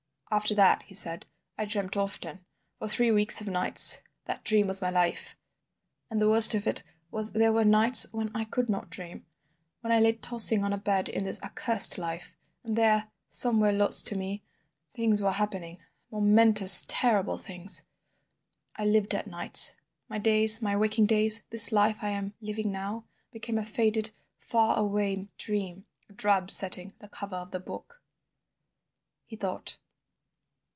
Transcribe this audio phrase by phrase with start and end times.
[0.33, 1.25] "After that," he said,
[1.57, 2.45] "I dreamt often.
[2.79, 5.35] For three weeks of nights that dream was my life.
[6.09, 9.25] And the worst of it was there were nights when I could not dream,
[9.81, 12.33] when I lay tossing on a bed in this accursed life;
[12.63, 17.83] and there—somewhere lost to me—things were happening—momentous, terrible things...
[18.77, 23.57] I lived at nights—my days, my waking days, this life I am living now, became
[23.57, 28.01] a faded, far away dream, a drab setting, the cover of the book."
[29.25, 29.77] He thought.